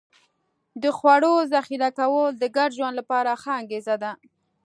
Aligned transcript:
د 0.81 0.83
خوړو 0.97 1.33
ذخیره 1.53 1.89
کول 1.97 2.27
د 2.41 2.43
ګډ 2.55 2.69
ژوند 2.77 2.95
لپاره 2.99 3.39
ښه 3.41 3.51
انګېزه 3.59 3.95
ده. 4.03 4.11